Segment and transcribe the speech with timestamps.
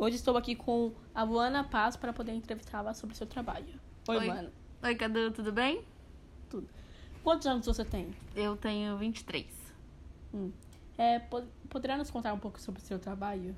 [0.00, 3.78] Hoje estou aqui com a Luana Paz para poder entrevistá-la sobre o seu trabalho.
[4.08, 4.26] Oi, Oi.
[4.26, 4.50] Luana.
[4.82, 5.84] Oi, Cadu, tudo bem?
[7.22, 8.08] Quantos anos você tem?
[8.34, 9.46] Eu tenho 23.
[10.96, 13.54] É, po- poderá nos contar um pouco sobre o seu trabalho?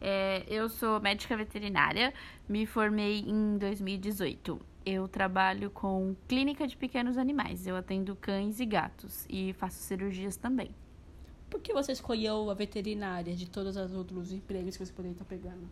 [0.00, 2.12] É, eu sou médica veterinária,
[2.48, 4.60] me formei em 2018.
[4.84, 7.68] Eu trabalho com clínica de pequenos animais.
[7.68, 10.74] Eu atendo cães e gatos e faço cirurgias também.
[11.48, 15.24] Por que você escolheu a veterinária de todos os outros empregos que você poderia estar
[15.24, 15.68] pegando?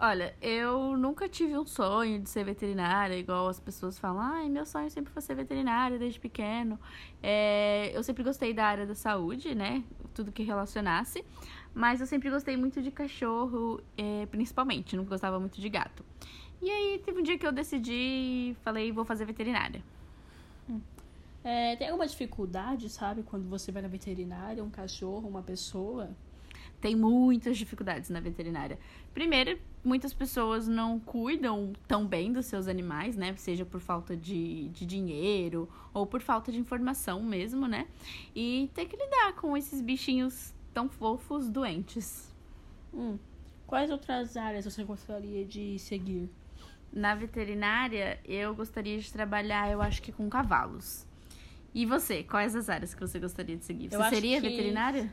[0.00, 4.64] Olha, eu nunca tive um sonho de ser veterinária, igual as pessoas falam, ai, meu
[4.64, 6.78] sonho sempre foi ser veterinária desde pequeno.
[7.20, 9.82] É, eu sempre gostei da área da saúde, né?
[10.14, 11.24] Tudo que relacionasse.
[11.74, 16.04] Mas eu sempre gostei muito de cachorro, é, principalmente, não gostava muito de gato.
[16.62, 19.82] E aí teve um dia que eu decidi, falei, vou fazer veterinária.
[21.44, 26.10] É, tem alguma dificuldade, sabe, quando você vai na veterinária, um cachorro, uma pessoa?
[26.80, 28.78] Tem muitas dificuldades na veterinária.
[29.12, 33.34] Primeiro, muitas pessoas não cuidam tão bem dos seus animais, né?
[33.36, 37.88] Seja por falta de, de dinheiro ou por falta de informação mesmo, né?
[38.34, 42.32] E ter que lidar com esses bichinhos tão fofos doentes.
[42.94, 43.18] Hum.
[43.66, 46.30] Quais outras áreas você gostaria de seguir?
[46.92, 51.06] Na veterinária, eu gostaria de trabalhar, eu acho que com cavalos.
[51.74, 53.88] E você, quais as áreas que você gostaria de seguir?
[53.90, 55.12] Você Eu seria que- veterinária?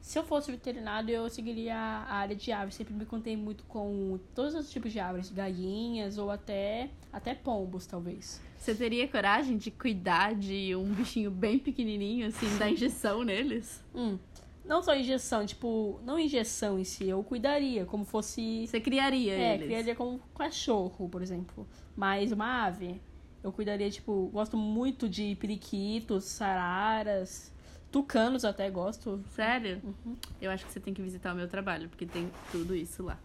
[0.00, 2.76] Se eu fosse veterinário, eu seguiria a área de aves.
[2.76, 7.84] Sempre me contei muito com todos os tipos de aves, galinhas ou até, até pombos,
[7.84, 8.40] talvez.
[8.56, 13.82] Você teria coragem de cuidar de um bichinho bem pequenininho, assim, dar injeção neles?
[13.94, 14.18] Hum.
[14.64, 18.66] Não só injeção, tipo, não injeção em si, eu cuidaria, como fosse.
[18.66, 19.66] Você criaria É, eles?
[19.66, 21.66] criaria como um cachorro, por exemplo.
[21.96, 23.00] Mas uma ave,
[23.42, 27.52] eu cuidaria, tipo, gosto muito de periquitos, sararas,
[27.90, 29.22] tucanos até gosto.
[29.34, 29.80] Sério?
[29.82, 30.16] Uhum.
[30.40, 33.16] Eu acho que você tem que visitar o meu trabalho, porque tem tudo isso lá.